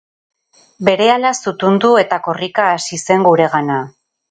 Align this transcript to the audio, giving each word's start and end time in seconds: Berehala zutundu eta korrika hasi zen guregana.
Berehala 0.89 1.33
zutundu 1.43 1.93
eta 2.05 2.21
korrika 2.29 2.67
hasi 2.79 3.01
zen 3.07 3.31
guregana. 3.31 3.81